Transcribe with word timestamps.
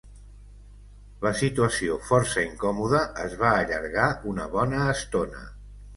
La 1.25 1.31
situació, 1.41 1.99
força 2.09 2.45
incòmoda, 2.45 3.03
es 3.27 3.39
va 3.45 3.53
allargar 3.59 4.11
una 4.33 4.49
bona 4.57 4.81
estona. 4.99 5.45